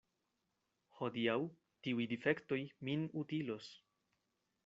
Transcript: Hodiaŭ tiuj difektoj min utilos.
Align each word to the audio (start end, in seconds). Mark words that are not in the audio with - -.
Hodiaŭ 0.99 1.35
tiuj 1.87 2.07
difektoj 2.15 2.59
min 2.89 3.05
utilos. 3.25 3.71